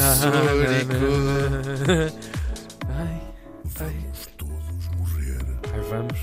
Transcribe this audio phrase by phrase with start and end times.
[0.00, 0.92] Zurico.
[2.88, 3.20] Ai,
[3.80, 5.38] ai, Vamos todos morrer
[5.72, 6.18] ai, vamos.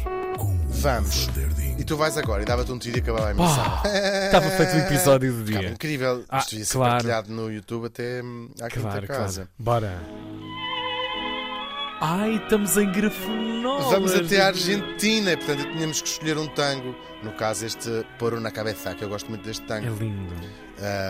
[0.81, 1.29] Vamos.
[1.77, 3.65] E tu vais agora e dava-te um tiro e acabava a emissão.
[4.25, 5.71] Estava feito o episódio do Ficava dia.
[5.73, 6.23] incrível.
[6.29, 6.91] Ah, Isto devia ser claro.
[6.93, 9.47] partilhado no YouTube até hum, à quinta Claro, casa.
[9.63, 9.81] claro.
[9.87, 10.01] Bora.
[12.01, 13.52] Ai, estamos em grafenolas.
[13.89, 16.95] Vamos até à Argentina, portanto tínhamos que escolher um tango.
[17.23, 19.95] No caso, este Poro na Cabeça, que eu gosto muito deste É tango.
[19.99, 20.33] lindo.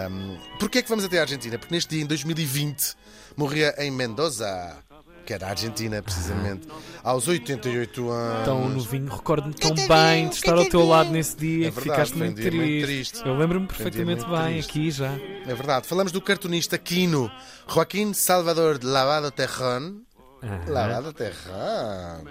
[0.10, 1.58] Um, Porquê é que vamos até à Argentina?
[1.58, 2.96] Porque neste dia, em 2020,
[3.36, 4.78] morria em Mendoza,
[5.26, 6.68] que era a Argentina, precisamente,
[7.04, 8.46] aos 88 anos.
[8.46, 12.10] Tão novinho, recordo-me tão bem de estar ao teu lado nesse dia É que verdade,
[12.12, 13.12] ficaste um muito dia muito triste.
[13.14, 13.28] triste.
[13.28, 14.70] Eu lembro-me um perfeitamente bem triste.
[14.70, 15.14] aqui já.
[15.48, 15.88] É verdade.
[15.88, 17.32] Falamos do cartunista Quino,
[17.68, 19.96] Joaquim Salvador Lavado Terrón.
[20.44, 20.62] Aham.
[20.68, 22.26] Lavado Terrón.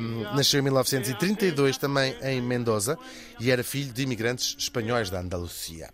[0.00, 2.98] Um, nasceu em 1932 também em Mendoza
[3.38, 5.90] e era filho de imigrantes espanhóis da Andalucia.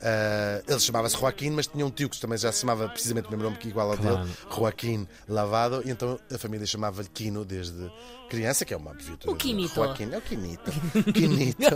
[0.00, 3.30] Uh, ele chamava-se Joaquim, mas tinha um tio que também já se chamava precisamente o
[3.30, 4.18] mesmo nome que igual ao Claro.
[4.24, 7.92] dele, Joaquim Lavado, e então a família chamava-lhe Quino desde
[8.30, 9.30] criança, que é uma abreviatura.
[9.34, 9.74] O Quinito.
[9.74, 10.70] Joaquim, é o Quinito.
[11.12, 11.60] Quinito.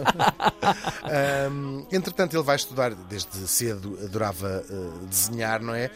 [1.50, 5.90] Um, entretanto, ele vai estudar, desde cedo adorava uh, desenhar, não é?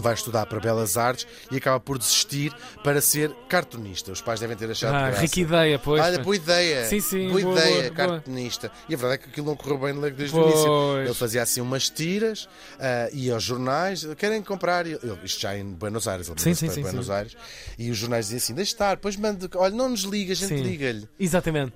[0.00, 2.54] Vai estudar para Belas Artes e acaba por desistir
[2.84, 4.12] para ser cartunista.
[4.12, 5.22] Os pais devem ter achado Ah, graça.
[5.22, 6.00] rica ideia, pois.
[6.02, 6.84] Olha, boa ideia.
[6.84, 7.94] Sim, sim, boa, boa, ideia, boa, boa.
[8.20, 8.70] cartunista.
[8.88, 10.66] E a verdade é que aquilo não correu bem logo desde o início.
[10.66, 11.04] Pois.
[11.06, 14.86] Ele fazia assim umas tiras, ah, ia aos jornais, querem comprar.
[14.86, 17.12] Ele, isto já em Buenos Aires, ele Sim, sim, sim, Buenos sim.
[17.12, 17.36] Aires.
[17.76, 20.54] E os jornais diziam assim: deixa estar, depois manda, olha, não nos liga, a gente
[20.62, 21.08] liga-lhe.
[21.18, 21.72] Exatamente.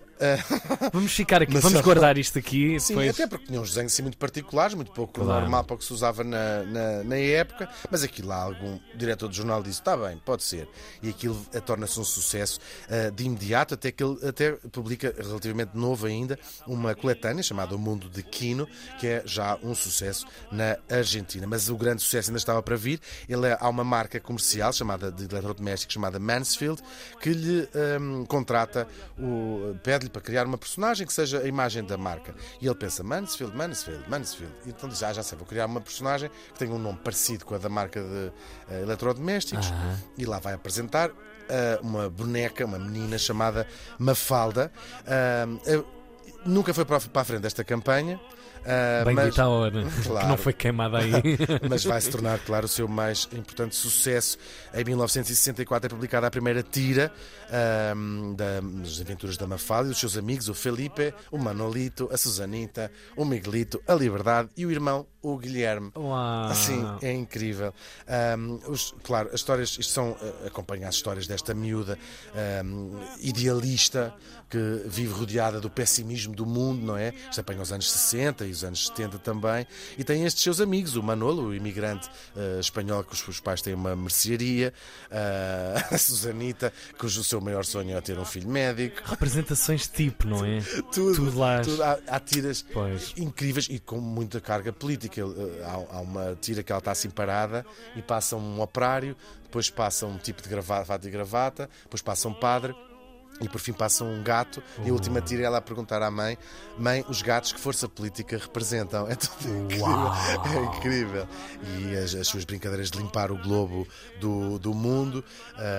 [0.92, 2.78] Vamos ficar aqui, Mas vamos guardar isto aqui.
[2.81, 3.11] Sim, depois...
[3.11, 5.41] até porque tinham uns desenhos assim muito particulares, muito pouco Claro.
[5.41, 9.29] normal para o que se usava na, na, na época, mas aquilo lá algum diretor
[9.29, 10.69] do jornal disse: está bem, pode ser.
[11.03, 15.77] E aquilo eh, torna-se um sucesso eh, de imediato, até que ele até publica, relativamente
[15.77, 18.69] novo ainda, uma coletânea chamada O Mundo de Quino,
[19.01, 21.47] que é já um sucesso na Argentina.
[21.47, 23.01] Mas o grande sucesso ainda estava para vir.
[23.29, 26.81] Ele é, há uma marca comercial chamada de eletrodomésticos chamada Mansfield
[27.20, 28.86] que lhe ehm, contrata,
[29.19, 32.34] o- pede-lhe para criar uma personagem que seja a imagem da marca.
[32.61, 34.52] E ele pensa, Mansfield, Mansfield, Mansfield.
[34.67, 37.45] E então diz, ah, já sei, vou criar uma personagem que tenha um nome parecido
[37.45, 38.33] com a da marca de
[38.70, 39.72] eh, eletrodomésticos.
[40.18, 41.11] E lá vai apresentar
[41.48, 43.67] eh, uma boneca, uma menina chamada
[43.98, 44.72] Mafalda.
[45.06, 45.83] Eh,
[46.45, 48.20] nunca foi para a frente desta campanha.
[48.64, 49.85] ah, Bem mas, dita a hora.
[49.85, 50.29] Que Claro.
[50.29, 51.13] não foi queimada aí.
[51.69, 54.39] mas vai se tornar, claro, o seu mais importante sucesso.
[54.75, 57.13] Em 1964 é publicada a primeira tira
[57.51, 62.91] ahm, das aventuras da Mafalda e dos seus amigos, o Felipe, o Manolito, a Susanita,
[63.17, 65.92] o Miguelito, a Liberdade e o irmão, o Guilherme.
[65.97, 66.45] Uau.
[66.47, 67.73] Assim, é incrível.
[68.08, 70.17] Ahm, os- claro, as histórias, isto são,
[70.47, 71.98] acompanha as histórias desta miúda
[72.35, 74.13] ahm, idealista
[74.51, 77.13] que vive rodeada do pessimismo do mundo, não é?
[77.31, 79.67] Isto apanha os anos 60 e os anos 70 também.
[79.97, 83.75] E tem estes seus amigos, o Manolo, o imigrante eh, espanhol, que os pais têm
[83.75, 84.73] uma mercearia,
[85.11, 89.03] ah, a Susanita, cujo seu maior sonho é ter um filho médico.
[89.05, 90.61] Representações tipo, não é?
[90.93, 91.61] Tudo, Tudo lá.
[91.61, 91.83] tudo.
[91.83, 93.13] Há, há tiras Pois.
[93.17, 95.20] incríveis e com muita carga política.
[95.20, 97.64] Eh, Há, há uma tira que ela está assim parada
[97.95, 102.29] e passa um operário, depois passa um tipo de gravata, fato e gravata, depois passa
[102.29, 102.75] um padre.
[103.42, 106.11] E por fim passa um gato, e a última tira é ela a perguntar à
[106.11, 106.39] mãe:
[106.79, 109.08] Mãe, os gatos que força política representam?
[109.13, 110.13] É tudo incrível.
[110.55, 111.29] É incrível.
[111.79, 113.86] E as, as suas brincadeiras de limpar o globo
[114.20, 115.25] do, do mundo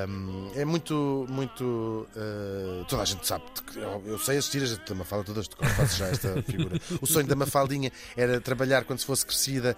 [0.08, 2.08] hum, é muito, muito.
[2.16, 3.46] eh, toda a gente sabe.
[3.76, 6.80] Eu, eu sei as tiras da Mafalda todas de cor, faço já esta figura.
[7.02, 9.76] O sonho da Mafaldinha era trabalhar quando se fosse crescida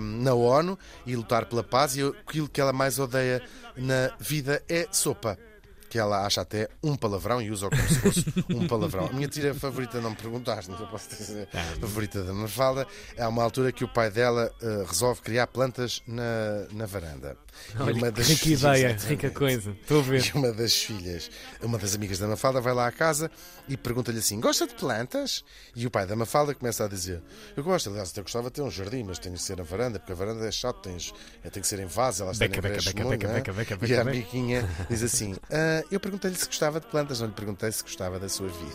[0.00, 3.42] hum, na ONU e lutar pela paz, e aquilo que ela mais odeia
[3.76, 5.38] na vida é sopa
[5.88, 9.06] que ela acha até um palavrão e usa como se fosse um palavrão.
[9.06, 12.86] A minha tira favorita, não me perguntaste, mas eu posso dizer, a favorita da Mafalda,
[13.16, 17.36] é uma altura que o pai dela eh, resolve criar plantas na, na varanda.
[17.76, 19.70] E Olha, uma das rica filhas- ideia, rica coisa.
[19.80, 20.24] Estou a ver.
[20.24, 21.28] E uma das filhas,
[21.62, 23.28] uma das amigas da Mafalda, vai lá à casa
[23.68, 25.44] e pergunta-lhe assim: Gosta de plantas?
[25.74, 27.20] E o pai da Mafalda começa a dizer:
[27.56, 29.98] Eu gosto, aliás, até gostava de ter um jardim, mas tem que ser na varanda,
[29.98, 32.62] porque a varanda é chato, tens, é, tem que ser em vaso, elas têm Beca,
[32.62, 33.38] beca, beca, beca, não é?
[33.38, 34.10] beca, beca, E beca, a beca.
[34.18, 38.18] amiguinha diz assim: "Ah, Eu perguntei-lhe se gostava de plantas, não lhe perguntei se gostava
[38.18, 38.68] da sua vida.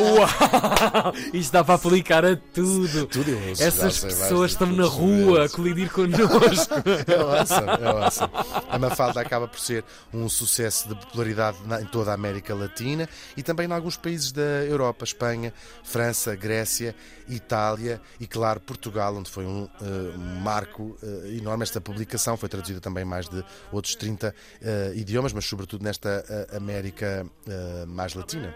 [0.00, 1.12] Uau!
[1.32, 3.06] Isto dá para aplicar a tudo.
[3.06, 6.22] Tudo eu ouço, Essas pessoas estão na rua a colidir connosco.
[7.06, 8.32] É awesome, é awesome.
[8.68, 13.42] A Mafalda acaba por ser um sucesso de popularidade em toda a América Latina e
[13.42, 15.52] também em alguns países da Europa, Espanha,
[15.82, 16.94] França, Grécia,
[17.28, 21.62] Itália e, claro, Portugal, onde foi um, eh, um marco eh, enorme.
[21.62, 26.11] Esta publicação foi traduzida também em mais de outros 30 eh, idiomas, mas sobretudo nesta
[26.56, 28.52] América eh, mais latina.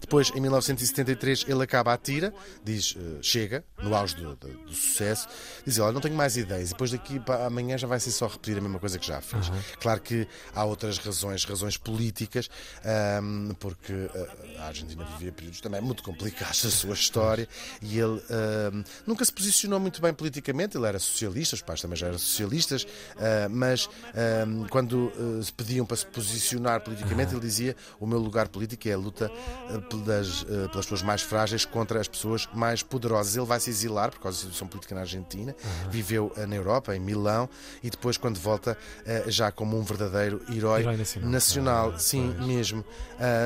[0.00, 2.32] Depois, em 1973, ele acaba a tira,
[2.64, 5.28] diz eh, chega, no auge do, do- do sucesso,
[5.66, 8.26] diz: Olha, não tenho mais ideias, e depois daqui para amanhã já vai ser só
[8.26, 9.50] repetir a mesma coisa que já fez.
[9.80, 12.48] Claro que há outras razões, razões políticas,
[12.84, 17.48] ahm, porque ah, a Argentina vivia períodos também muito complicados da sua história
[17.80, 18.22] e ele
[19.06, 20.76] nunca se posicionou muito bem politicamente.
[20.76, 22.86] Ele era socialista, os pais também já eram socialistas,
[23.18, 23.88] ah, mas
[24.70, 28.92] quando ah, se pediam para se posicionar politicamente, ele dizia: O meu lugar político é
[28.92, 29.30] a luta
[29.88, 33.36] pelas, ah, pelas pessoas mais frágeis contra as pessoas mais poderosas.
[33.36, 35.54] Ele vai se exilar por causa da situação política na Argentina,
[35.90, 37.48] viveu ah, na Europa, em Milão,
[37.82, 38.76] e depois, quando volta,
[39.26, 41.30] já como um verdadeiro herói, Herói nacional.
[41.30, 41.92] nacional.
[41.94, 42.46] Ah, sim, pois.
[42.46, 42.84] mesmo.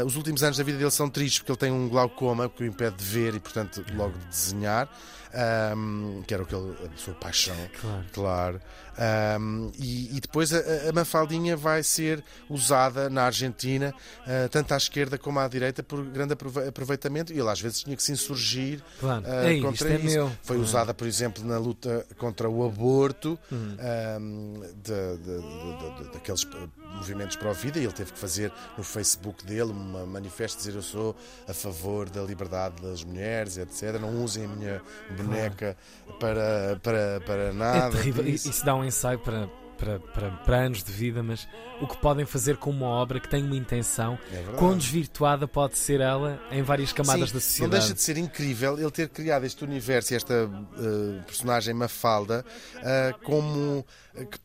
[0.06, 2.66] Os últimos anos da vida dele são tristes porque ele tem um glaucoma que o
[2.66, 4.88] impede de ver e, portanto, logo de desenhar,
[5.36, 7.56] ahm, que era o que ele, a sua paixão.
[7.80, 8.04] Claro.
[8.12, 8.60] Claro.
[8.98, 13.92] Ahm, e, e depois a, a Mafaldinha vai ser usada na Argentina,
[14.26, 17.32] ah, tanto à esquerda como à direita, por grande aprove- aproveitamento.
[17.32, 19.22] E ele às vezes tinha que se insurgir Claro.
[19.26, 20.16] ah, Ei, contra isto é isso.
[20.16, 20.32] meu.
[20.42, 20.60] Foi Ah.
[20.60, 23.76] usada, por exemplo, na luta contra o aborto, Uhum.
[23.78, 29.44] ahm, de- de- de- daqueles eh, movimentos pró-vida, e ele teve que fazer no Facebook
[29.44, 31.14] dele uma manifesto dizer eu sou
[31.46, 34.00] a favor da liberdade das mulheres, etc.
[34.00, 34.82] Não usem a minha
[35.26, 35.76] boneca
[36.20, 37.90] para, para, para É nada.
[37.96, 38.24] terrível.
[38.24, 38.48] disso.
[38.50, 41.46] Isso dá um ensaio para, para, para, para anos de vida, mas
[41.80, 45.76] o que podem fazer com uma obra que tem uma intenção, É quão desvirtuada pode
[45.76, 47.70] ser ela em várias camadas Sim, da Não sociedade.
[47.80, 52.44] deixa de ser incrível ele ter criado este universo e esta eh, personagem Mafalda
[52.82, 53.84] eh, como
[54.14, 54.38] eh, que-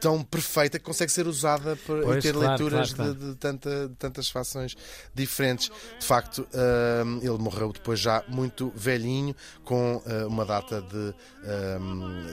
[0.00, 3.34] tão perfeita que consegue ser usada por, Pois, e ter claro, leituras claro, De, de
[3.36, 4.76] tanta- de tantas fações
[5.14, 5.70] diferentes.
[5.98, 6.46] De facto,
[7.22, 9.34] ele morreu depois já muito velhinho,
[9.64, 11.14] com eh, uma data de.
[11.44, 11.78] eh,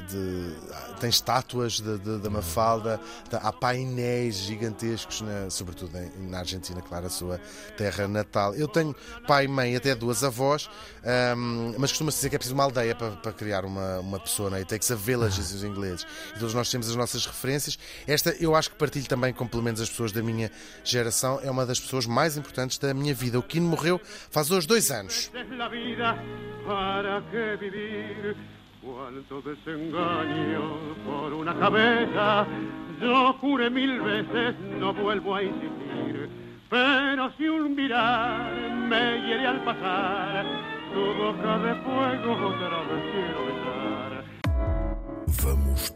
[0.09, 6.29] de- ah, tem estátuas de- de- da Mafalda, tá- há painéis gigantescos, na- sobretudo em-
[6.29, 7.39] na Argentina, claro, a sua
[7.77, 8.53] terra natal.
[8.55, 8.95] Eu tenho
[9.27, 10.69] pai, mãe, até duas avós,
[11.03, 14.49] ahm, mas costuma-se dizer que é preciso uma aldeia para, para criar uma, uma pessoa,
[14.49, 14.61] não é?
[14.61, 16.05] It takes a village, dizem os ingleses.
[16.35, 17.77] E todos nós temos as nossas referências referências.
[18.07, 20.49] Esta eu acho que partilho também com pelo menos as pessoas da minha
[20.83, 21.39] geração.
[21.43, 23.37] É uma das pessoas mais importantes da minha vida.
[23.37, 23.99] O Quino morreu
[24.31, 25.31] faz hoje dois anos.
[25.35, 25.43] É
[28.83, 32.45] Cuánto desengaño por una cabeza,
[32.99, 36.29] yo juré mil veces, no vuelvo a insistir.
[36.69, 38.51] Pero si un mirar
[38.89, 40.45] me hiere al pasar,
[40.93, 44.23] tu boca de fuego otra vez quiero besar.
[45.45, 45.91] Vamos